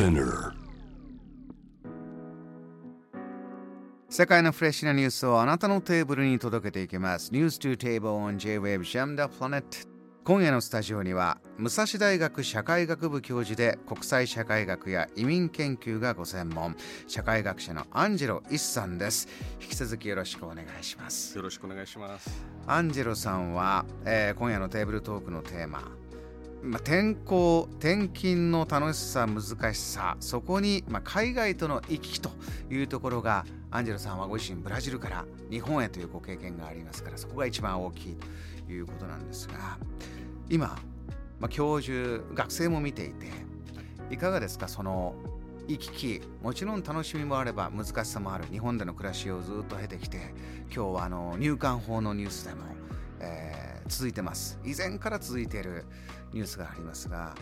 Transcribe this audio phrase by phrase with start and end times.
[0.00, 0.54] Spinner
[4.08, 7.30] 世界のフレッシュなニュースをあなたのテーブルに届けていきます。
[7.30, 9.62] News to Table on J-Wave Jam the Planet
[10.24, 16.76] 今夜のスタジオには武蔵大学社会学部教授で国際社会学や移民研究がご専門。
[17.06, 19.28] 社会学者のアンジェロ・イスさんです。
[19.60, 21.36] 引き続きよろしくお願いします。
[21.36, 22.42] よろしくお願いします。
[22.66, 25.82] アンジェロさんは、えー今夜のテーブルトークのテーマ、
[26.62, 32.30] まあ、転校転勤の楽しさ難しさそこに、まあ、海外との行き来と
[32.70, 38.16] いうところがアンジェロさんはご自身ブラジルから日本へというご経験がありますからそこが一番大きい
[38.66, 39.78] ということなんですが
[40.50, 40.78] 今、
[41.38, 43.26] まあ、教授学生も見ていて
[44.10, 45.14] いかがですかその
[45.66, 50.34] 行き来もちろん楽しみもあれば難しさもある日本での暮らしをずっと経てきて
[50.74, 52.62] 今日はあの入管法のニュースでも、
[53.20, 54.58] えー続いてます。
[54.64, 55.84] 以前から続いている
[56.32, 57.34] ニュースがありますが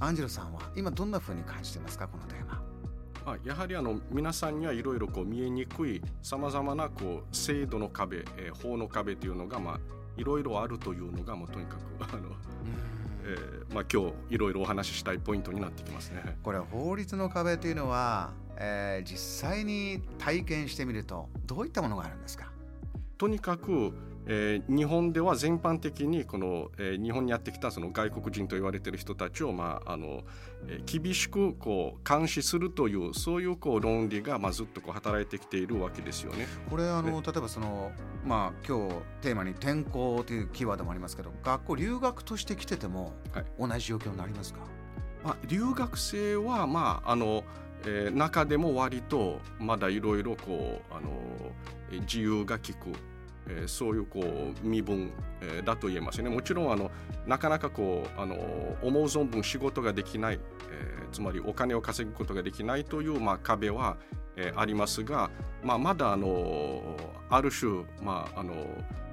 [0.00, 2.62] アンジェロさんは今どんな風に感じてますかこのテーマ？
[3.24, 9.80] まあ、やはりあの皆さんにはいろいろこう見えにくいさまざまなこう制度の壁、えー法の壁というのがまあ
[10.16, 12.30] いろいろあるというのがもうとにかくあの、
[13.24, 16.38] えーまあ、今日いろいろお話ししたいポイントになってきますね。
[16.42, 22.52] これ法律の壁というのは、えー実際に体験してみるとどういったものがあるんですか？
[23.18, 23.92] とにかく、
[24.26, 30.22] えー日本では全般的にこの、えー日本にやってきたその外国人と言われている人たちを、まああの
[30.68, 36.46] えー厳しくこう監視するというそういうこう論理が、まあ、ずっとこう働いてきているわけですよね。
[36.68, 37.92] これあの例えばその
[38.24, 43.44] まあ今日テーマに転校というキーワードもありますけど学校留学として来ててもはい。
[43.58, 44.60] 同じ状況になりますか、
[45.24, 47.44] まあ、留学生は、まああの
[47.84, 51.10] えー中でも割とまだいろいろこうあの
[51.92, 52.88] えー自由が利く、
[53.48, 56.28] えーそういうこう身分、えーだと言えますね。
[56.30, 56.90] もちろんあの
[57.26, 58.34] なかなかこうあの
[58.82, 63.96] 思う存分仕事ができない、えーつまりお金を稼ぐことができないという、まあ、壁は、
[64.36, 65.30] えーありますが、
[65.62, 66.96] まあ、まだあの
[67.30, 68.52] ある種、まああの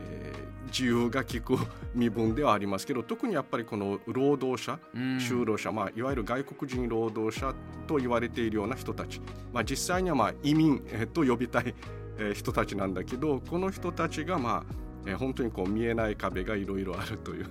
[0.00, 1.56] えー自由が利く
[1.94, 7.54] 身分ではありますけど特にやっぱりこの労働者うん就労者、まあ、いわゆる外国人労働者
[7.86, 9.20] と言われているような人たち、
[9.52, 11.72] まあ、実際にはまあ移民、えーと呼びたい、
[12.18, 17.50] え人たちなんだけどこの人たちが、まあえ本当にこう見えない壁がいろいろあるというね。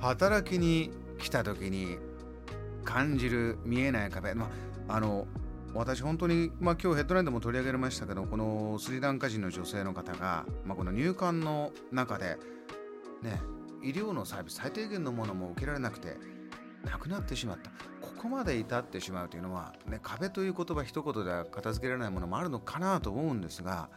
[0.00, 1.98] う働きに来た時に
[2.84, 4.48] 感じる見えない壁、ま
[4.88, 5.26] あ、あの
[5.74, 12.38] 私本当に、まあ、今日ヘッドラインでも取り上げられましたけどこのスリランカ人の女性の方が、まあ、この入管の中で
[13.22, 13.40] ね
[13.82, 16.16] 医療のサービス最低限のものも受けられなくて
[16.84, 17.70] なくなってしまった。
[18.00, 23.88] ここまで至ってしまうというのは、ね、壁という言葉一言では片付けられないものもあるのかなと思うんですが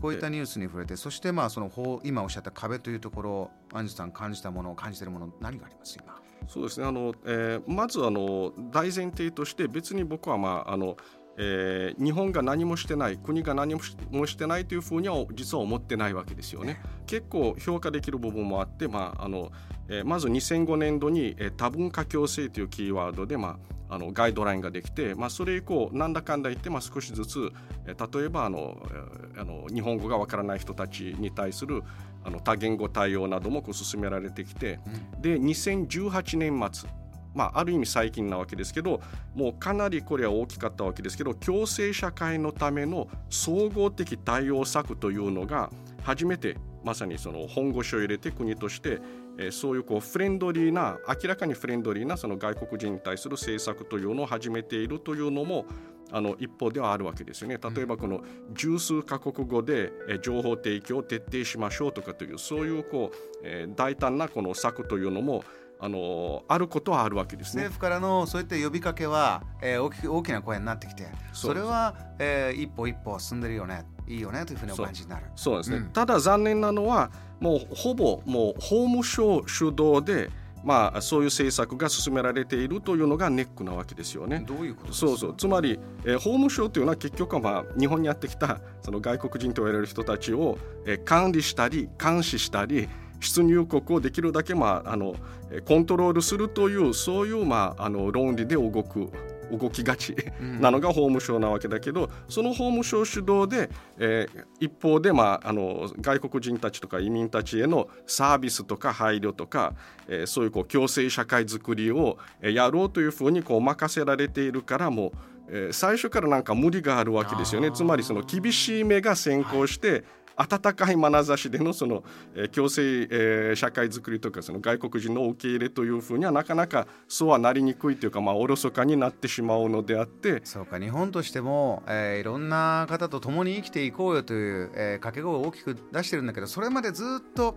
[0.00, 6.14] こういったニュースに触れてそしてまあその法今おっしゃった壁というところアンジュさん感じたもの感じているもの何があります今？
[6.46, 6.86] そうですね。
[6.86, 10.96] あの、えーまずあの大前提として別に僕は、まああの
[11.36, 16.80] えー日本が何もしてない国が何もしてないというふうには実は思ってないわけですよね。
[17.06, 19.50] 結構評価できる部分もあって、まああの
[19.88, 23.58] えーまず2005年度に、えー多文化共生というキーワードで、ま
[23.88, 27.52] あ、あのガイドラインができて、まあ、それ以降なんだかんだ言って、まあ、少しずつ、
[27.86, 31.82] えー例えばあの、えーあの日本語がわからない人たちに対する
[32.22, 34.78] あの多言語対応などもこう進められてきて、
[35.20, 36.88] で2018年末
[37.34, 39.00] まあ、ある意味最近なわけですけど
[39.34, 45.70] もうかなりこれは大きかったわけですけど共生社会のための総合的対応策というのが
[46.02, 49.00] 初めてまさにその本腰を入れて国として、
[49.38, 55.64] えーそういうこうフレンドリーな明らかにフレンドリーなその外国人に対する政策というのを始めているというのも
[56.12, 57.58] あの一方ではあるわけですよね。
[57.74, 58.20] 例えばこの
[58.52, 65.42] 十数カ国語でえー情報提供を徹底しましょうとかというそういうこう、えー大胆なこの策というのも
[65.80, 67.64] あのあることはあるわけですね。
[67.64, 67.74] 政。
[67.74, 75.26] 府からのそういった呼びかけは、えー大き大きな声になってきてそれは、えー一歩一歩進んでるよねいいよねというふうにお感じになる。
[75.34, 75.84] そうですね、うん。
[75.90, 80.30] ただ残念なのはもうほぼもう法務省主導で、
[80.62, 84.44] まあ、そういう政策が進められているというのがネックなわけですよね。
[84.46, 85.34] どういうことそうそう。
[85.36, 90.56] つまり、えー法務省というのは結局は、まあ、日本にやってきたその外国人と言われる人たちを、
[90.86, 92.88] えー管理したり監視したり
[93.24, 95.14] 出入国をできるだけ、まあ、あの
[95.50, 99.10] えーコントロールするというそういう、まあ、あの論理で動く
[99.52, 109.74] 動きがちなのが法務省なわけだけど、その法務省主導で、えー一方で、まあ、あの外国人たちとか移民たちへのサービスとか配慮とか、
[110.08, 115.12] えーそういうこう共生社会づくりをえーやろうというふうにこう任せられているからもう、
[115.48, 117.70] えー最初からなんか無理があるわけですよね。
[117.70, 120.04] つまりその厳しい目が先行して、
[120.36, 122.02] 温かい眼差しでのその、
[122.34, 130.40] えー、共生、えー、社会づくりとかその外国人の受け入れというふうにはなかなかそうはなりにくいというか、まあ、おろそかになってしまうのであって。
[130.44, 137.56] そうか日本としても、えー、いろんな方と共に生きていこうよという、えー、掛け声を大きく出してるんだけどそれまでずっと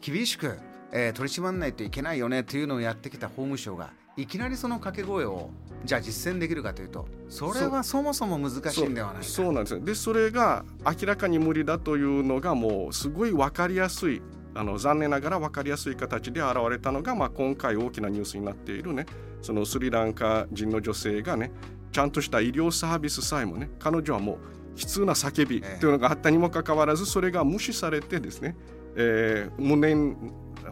[0.00, 0.58] 厳しく、
[0.92, 5.50] えー、取り締まらないといけないよねというのをやってきた法務省がいきなりその掛け声を
[5.84, 9.22] じゃあ実践できるかというとそれはそもそも難しいんではないか。
[9.22, 9.52] そう。
[9.52, 9.84] なんです。
[9.84, 14.20] でそれが明らかに無理だというのがもうすごい分かりやすい
[14.54, 19.06] あの残念ながら分かりやすい形で現れたのが、まあ、今回大きなニュースになっているね
[19.40, 21.52] そのスリランカ人の女性がね
[21.92, 24.38] ちゃんとした医療サービスさえもね彼女はもう
[24.76, 28.56] 悲痛な叫びというのがあったにもかかわらずそれが無視されてですね、
[28.96, 30.16] えー、無念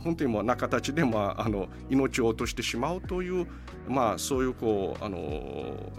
[0.00, 3.46] 本当にもうな形で、まあ、あの命を落としてしまうという、
[3.88, 5.90] まあ、そういうこうあの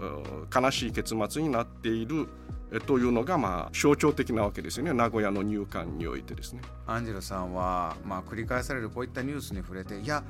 [0.54, 2.28] 悲しい結末になっている
[2.86, 4.92] というのが、まあ、象徴的なわけですよね。
[4.92, 6.60] 名古屋の入管においてですね。
[6.86, 10.22] アンジェロさんは、まあ、繰り返されるこういったニュースに触れていや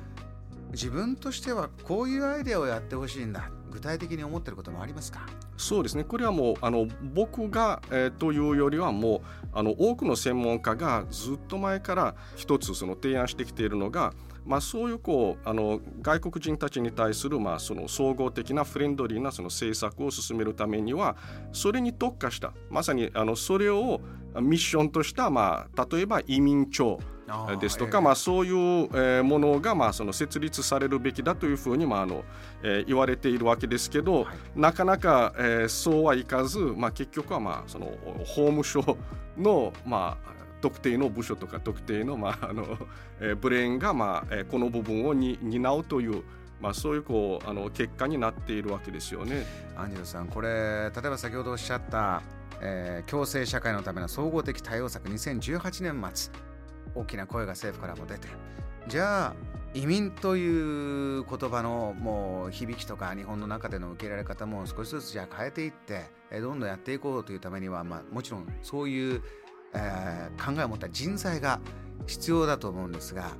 [0.71, 3.49] 自分としてはこういうアイデアをやってほしいんだ。
[3.69, 5.21] 具体的に思ってることもありますか？
[5.57, 6.03] そうですね。
[6.03, 9.21] これはもうあの僕が、えー、というよりはもう
[9.53, 14.13] あの多くの専門家がずっと前から一つその提案してきているのが、
[14.45, 21.17] まあ、そういうこうあの外国人たちに対する、まあ、その総合的なフレンドリーなその政策を進めるためには
[21.51, 24.01] それに特化したまさにあのそれを
[24.39, 26.99] ミッションとした、まあ、例えば移民庁
[27.59, 32.23] ですとか、まあ、そういうものがまあその設立されるべきだというふうにまああの
[32.87, 35.33] 言われているわけですけど、なかなか
[35.67, 37.91] そうはいかず、まあ、結局はまあその
[38.25, 38.97] 法務省
[39.37, 42.77] のまあ特定の部署とか特定の,、まああの
[43.19, 46.23] えブレーンが、まあ、この部分をに担うという、
[46.59, 49.45] まあ、そういうこうあの結果になっているわけですよね。
[49.77, 52.21] アンジェルさんこれ例えば先ほどおっしゃった、
[52.61, 56.48] えー、共生社会のための総合的対応策2018年末
[56.99, 58.27] 大きな声が政府からも出て
[58.87, 59.35] じゃあ
[59.73, 66.09] 移民という言葉のもう響きとか日本の中での受け入れられ方も少しずつじゃあ変えていって
[66.41, 69.21] どんどんやっていこうというためには、まあ、もちろんそういう、
[69.73, 71.59] えー、考えを持った人材が
[72.07, 73.31] 必要だと思うんですが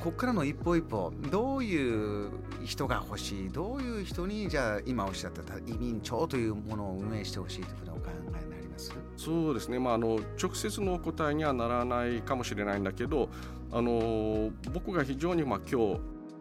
[0.00, 2.30] ここからの一歩一歩どういう
[2.64, 8.92] 人が欲しいどういう人にじゃあ今おっしゃった移民庁というものを運営してほしいというふうにお考えになります？
[9.16, 13.28] そうですね、まあ、あの直接のお答えにはならないかもしれないんだけど
[13.72, 16.00] あの僕が非常に、まあ、今日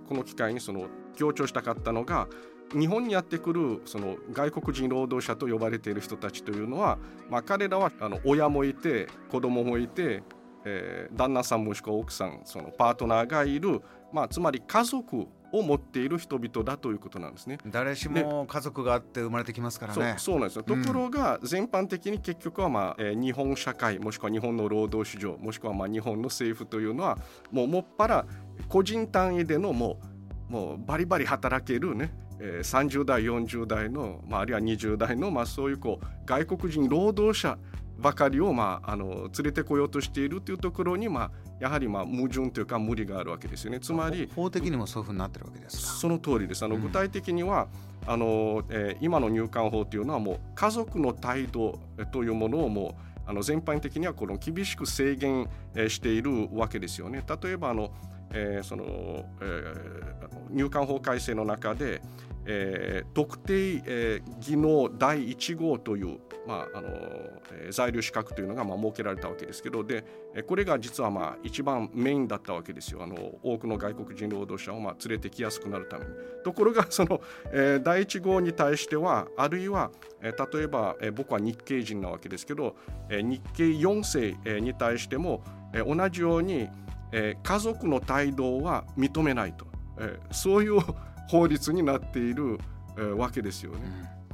[0.09, 2.27] この機会にその強調したかったのが
[2.71, 6.97] 日本にやってくるその外国人労働者と呼ばれている人たちというのは、
[7.29, 10.23] まあ、彼らはあの親もいて子供もいて、
[10.65, 13.81] えー、旦那さんもしくは奥さんそのパートナーがいる、
[14.11, 17.59] まあ、つまり家族を持っている人々だということなんですね。
[17.67, 20.15] 誰しも家族があって生まれてきますからね。
[20.17, 27.19] そうなんですよ、ところが全般的に結局は、まあえー、日本社会もしくは日本の労働市場もしくはまあ日本の政府というのは
[27.51, 28.25] もうもっぱら
[28.67, 29.99] 個人単位でのも
[30.49, 37.57] うもうバリバリ働けるねえー、30代40代の、まあ、あるいは20代の、まあ、そういうこう外国人労働者
[37.97, 43.79] ばかりを、まあ、あの連れてこようとしているというところに、まあ、やはりまあ矛盾というか無理があるわけですよね。
[43.79, 46.65] つまり法的にもそういうふうになってるわけですその通りです。
[46.65, 47.67] あの具体的には、
[48.05, 51.79] うん、あのえー、今の入管法というのはもう家族の態度
[52.11, 55.49] というものをもうあの全般的にはこの厳しく制限
[55.87, 57.23] しているわけですよね。
[57.41, 57.91] 例えばあの、
[58.33, 58.85] えー、その、
[59.41, 62.01] えー、入管法改正の中で、
[62.45, 66.89] えー、特定、えー、技能第1号という、まああの
[67.51, 70.03] えー、在留資格というのが、まあ、設けられたわけですけどで
[70.47, 76.11] これが実は、まあ、一番メインだったわけですよあの多くの外国人労働者を、まあ、連れてきやすくなるために。
[76.43, 77.21] ところがその、
[77.53, 82.75] えー、第1号に対してはあるいは、えー、例えば、えー、僕は日系人なわけですけど、
[83.09, 86.67] えー、日系4世、えー、に対しても、えー、同じように、
[87.13, 89.67] えー、家族の態度は認めないと、
[89.99, 90.79] えー、そういう
[91.29, 92.59] 法律になっている、
[92.97, 93.79] えー、わけですよね。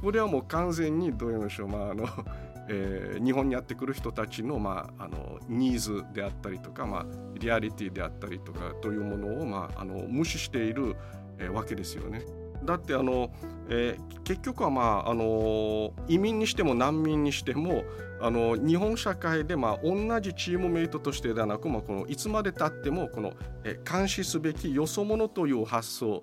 [0.00, 2.08] これはもう完全にどういうんでしょう、まああの
[2.72, 10.94] えー、日本にやってくる人たちの,、まあ、あのニーズであったりとか、まあ、リアリティであったりとかというものを、まあ、あの無視している、
[11.38, 12.22] えー、わけですよね。
[12.64, 13.30] だってあの、
[13.68, 17.84] えー、結局は、まあ、あの移民にしても難民にしても
[18.20, 23.32] あの日本社会で、まあ、同じチームメイトとしてではなく、まあ、このいつまでたってもこの、
[23.64, 26.22] えー、監視すべきよそ者という発想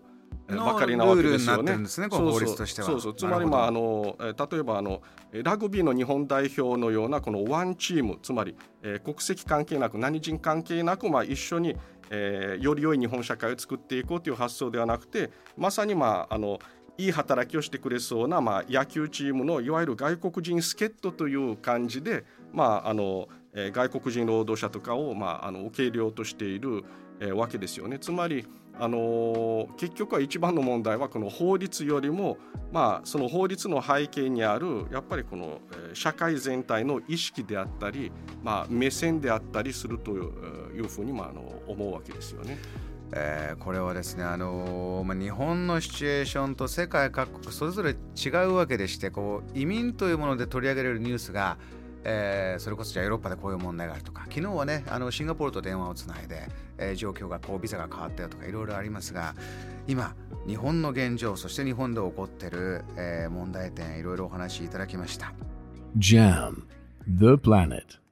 [0.56, 1.74] ばかりなわけですよね。
[2.84, 3.16] そうそう。
[3.16, 5.02] つまりまああの例えばあの
[5.32, 11.76] ラグビーの日本代表のようなこのワンチームつまり、えー、国籍関係なく何人関係なくまあ一緒に、
[12.10, 16.60] えー、より良い日本社会を作っていこうという発想ではなくてまさにまああの
[16.98, 23.28] いい働きをしてくれそうな、まあ、野球チームのいわゆる外国人助っ人という感じで、まあ、あの
[23.58, 26.86] えー、外国人労働者とかを、まあ、あの受け入れようとしている、
[27.20, 28.00] えー、わけですよね。
[28.00, 28.46] つまり
[28.80, 32.38] あの結局は一番の問題はこの法律よりも、
[32.72, 35.62] まあ、その法律の背景にあるやっぱりこの
[35.94, 38.12] 社会全体の意識であったり、
[38.44, 40.20] まあ、目線であったりするとい
[40.80, 42.58] うふうに、まあ、あの思うわけですよね。
[43.14, 51.58] えー、これはですね、あのー、まあ、日本のシチュエーションと世界各国それぞれ違うわけでしてこう移民というもので取り上げられるニュースが
[52.10, 56.48] えー、それこそじゃあヨーロッパでこういう問題があるとか昨日はねあのシンガポールと電話をつないで、
[56.78, 59.36] えー、状況がこうビザが変わったよとかいろいろありますが
[59.88, 60.16] 今
[60.48, 65.34] 日本の現状そして日本で起こってる、えー、問題点いろいろお話しいただきました。
[65.98, 66.64] JAM
[67.08, 68.07] The Planet